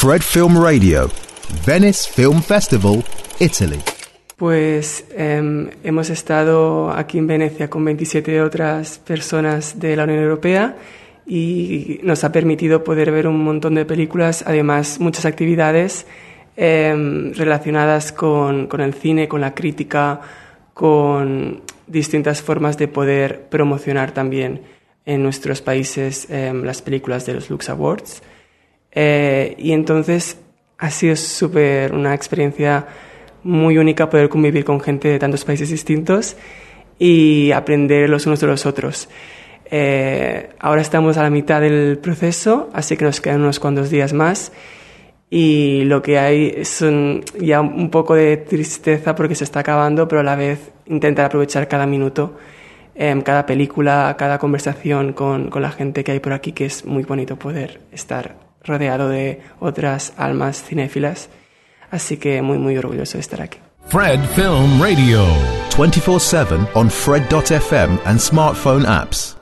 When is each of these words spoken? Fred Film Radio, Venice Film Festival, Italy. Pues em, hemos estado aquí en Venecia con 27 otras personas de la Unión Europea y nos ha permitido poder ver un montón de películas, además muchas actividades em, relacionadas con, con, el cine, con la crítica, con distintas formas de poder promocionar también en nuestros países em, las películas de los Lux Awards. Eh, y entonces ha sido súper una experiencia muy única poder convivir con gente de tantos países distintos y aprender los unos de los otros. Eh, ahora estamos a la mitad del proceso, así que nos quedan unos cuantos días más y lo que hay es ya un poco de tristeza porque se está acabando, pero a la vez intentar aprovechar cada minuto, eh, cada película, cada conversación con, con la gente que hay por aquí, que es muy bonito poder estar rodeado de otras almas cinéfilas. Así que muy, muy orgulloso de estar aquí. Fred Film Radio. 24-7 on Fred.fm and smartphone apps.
Fred 0.00 0.22
Film 0.22 0.62
Radio, 0.62 1.10
Venice 1.66 2.08
Film 2.08 2.40
Festival, 2.40 3.02
Italy. 3.40 3.80
Pues 4.36 5.04
em, 5.16 5.70
hemos 5.82 6.08
estado 6.08 6.92
aquí 6.92 7.18
en 7.18 7.26
Venecia 7.26 7.68
con 7.68 7.84
27 7.84 8.40
otras 8.40 9.00
personas 9.00 9.80
de 9.80 9.96
la 9.96 10.04
Unión 10.04 10.20
Europea 10.20 10.76
y 11.26 11.98
nos 12.04 12.22
ha 12.22 12.30
permitido 12.30 12.84
poder 12.84 13.10
ver 13.10 13.26
un 13.26 13.42
montón 13.42 13.74
de 13.74 13.84
películas, 13.84 14.44
además 14.46 15.00
muchas 15.00 15.24
actividades 15.24 16.06
em, 16.56 17.32
relacionadas 17.34 18.12
con, 18.12 18.68
con, 18.68 18.80
el 18.80 18.94
cine, 18.94 19.26
con 19.26 19.40
la 19.40 19.52
crítica, 19.52 20.20
con 20.74 21.62
distintas 21.88 22.40
formas 22.40 22.78
de 22.78 22.86
poder 22.86 23.48
promocionar 23.48 24.12
también 24.12 24.62
en 25.04 25.24
nuestros 25.24 25.60
países 25.60 26.30
em, 26.30 26.62
las 26.62 26.82
películas 26.82 27.26
de 27.26 27.34
los 27.34 27.50
Lux 27.50 27.68
Awards. 27.68 28.22
Eh, 28.92 29.54
y 29.58 29.72
entonces 29.72 30.38
ha 30.78 30.90
sido 30.90 31.16
súper 31.16 31.92
una 31.92 32.14
experiencia 32.14 32.86
muy 33.42 33.78
única 33.78 34.08
poder 34.10 34.28
convivir 34.28 34.64
con 34.64 34.80
gente 34.80 35.08
de 35.08 35.18
tantos 35.18 35.44
países 35.44 35.70
distintos 35.70 36.36
y 36.98 37.52
aprender 37.52 38.08
los 38.08 38.26
unos 38.26 38.40
de 38.40 38.46
los 38.46 38.66
otros. 38.66 39.08
Eh, 39.70 40.50
ahora 40.58 40.80
estamos 40.80 41.16
a 41.18 41.22
la 41.22 41.30
mitad 41.30 41.60
del 41.60 41.98
proceso, 41.98 42.70
así 42.72 42.96
que 42.96 43.04
nos 43.04 43.20
quedan 43.20 43.40
unos 43.40 43.60
cuantos 43.60 43.90
días 43.90 44.12
más 44.12 44.52
y 45.30 45.84
lo 45.84 46.00
que 46.00 46.18
hay 46.18 46.54
es 46.56 46.82
ya 47.38 47.60
un 47.60 47.90
poco 47.90 48.14
de 48.14 48.38
tristeza 48.38 49.14
porque 49.14 49.34
se 49.34 49.44
está 49.44 49.60
acabando, 49.60 50.08
pero 50.08 50.20
a 50.20 50.24
la 50.24 50.36
vez 50.36 50.72
intentar 50.86 51.26
aprovechar 51.26 51.68
cada 51.68 51.86
minuto, 51.86 52.38
eh, 52.94 53.14
cada 53.24 53.44
película, 53.44 54.14
cada 54.18 54.38
conversación 54.38 55.12
con, 55.12 55.50
con 55.50 55.62
la 55.62 55.70
gente 55.70 56.02
que 56.02 56.12
hay 56.12 56.20
por 56.20 56.32
aquí, 56.32 56.52
que 56.52 56.64
es 56.66 56.84
muy 56.86 57.02
bonito 57.02 57.36
poder 57.38 57.80
estar 57.92 58.47
rodeado 58.68 59.08
de 59.08 59.40
otras 59.58 60.12
almas 60.16 60.62
cinéfilas. 60.62 61.28
Así 61.90 62.18
que 62.18 62.42
muy, 62.42 62.58
muy 62.58 62.76
orgulloso 62.76 63.18
de 63.18 63.22
estar 63.22 63.40
aquí. 63.40 63.58
Fred 63.86 64.20
Film 64.36 64.80
Radio. 64.80 65.24
24-7 65.70 66.68
on 66.74 66.90
Fred.fm 66.90 67.98
and 68.04 68.20
smartphone 68.20 68.84
apps. 68.84 69.37